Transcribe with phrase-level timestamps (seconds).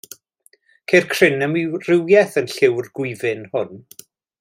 [0.93, 3.81] Ceir cryn amrywiaeth yn lliw'r gwyfyn hwn.